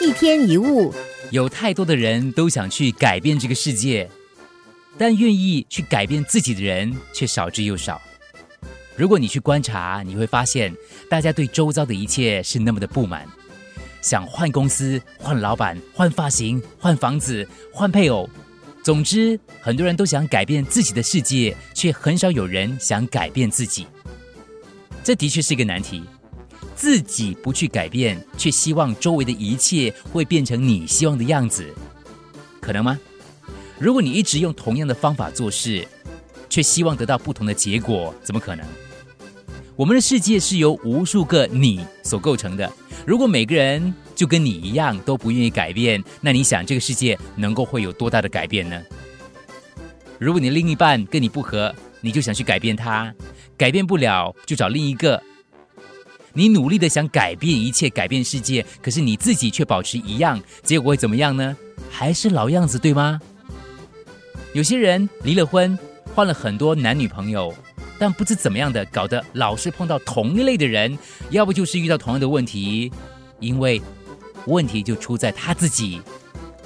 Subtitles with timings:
[0.00, 0.94] 一天一物，
[1.30, 4.08] 有太多的人都想去改变这个世界，
[4.96, 8.00] 但愿意去改变自己的人却少之又少。
[8.96, 10.74] 如果你去观察，你会发现，
[11.10, 13.28] 大家对周遭的一切是那么的不满，
[14.00, 18.28] 想换公司、换老板、换发型、换房子、换配偶，
[18.82, 23.86] 总之，很多人都想改变自己的世界，却很少有人想改变自己。
[25.04, 26.02] 这的确是一个难题。
[26.80, 31.74] 自己不去改变，却希望周围的一切会变成你希望的样子，
[32.58, 32.98] 可能吗？
[33.78, 35.86] 如果你一直用同样的方法做事，
[36.48, 38.66] 却希望得到不同的结果，怎么可能？
[39.76, 42.72] 我们的世界是由无数个你所构成的。
[43.06, 48.82] 如果每个人就跟你一样都不愿意改变，那你想这个世界能够会有多大的改变呢？
[50.18, 53.14] 如果你另一半跟你不合，你就想去改变他，
[53.58, 55.22] 改变不了就找另一个。
[56.32, 61.56] 你努力的想改变一切，改变世界，可是你自己却保持一样，结果会怎么样呢？
[61.90, 63.20] 还是老样子，对吗？
[64.52, 65.78] 有些人离了婚，
[66.14, 67.54] 换了很多男女朋友，
[67.98, 70.96] 但不知怎么样的，搞得老是碰到同一类的人，
[71.30, 72.90] 要不就是遇到同样的问题，
[73.38, 73.80] 因为
[74.46, 76.00] 问题就出在他自己。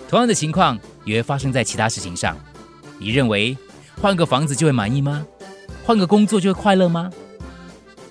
[0.08, 2.36] 同样的情况也会发生在其他事情上。
[2.98, 3.56] 你认为
[4.00, 5.26] 换个房子就会满意吗？
[5.84, 7.10] 换个工作就会快乐吗？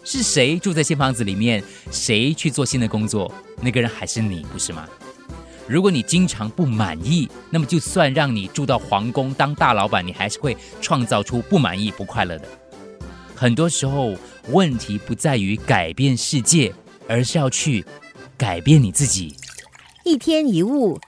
[0.04, 1.64] 是谁住在新房子里面？
[1.92, 3.32] 谁去做新的工作？
[3.62, 4.88] 那个人还是你，不是吗？
[5.66, 12.48] 如果你经常不满意，那么就算让你住到皇宫当大老板，你还是会创造出不满意、不快乐的。
[13.34, 14.14] 很多时候，
[14.50, 16.73] 问题不在于改变世界，
[17.08, 17.86] 而是要去
[18.38, 19.34] 改变你自己。
[20.04, 21.00] 一天一物。